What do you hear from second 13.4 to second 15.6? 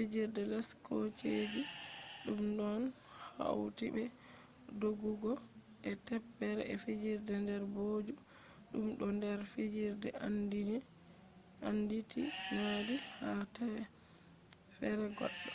teffere goɗɗo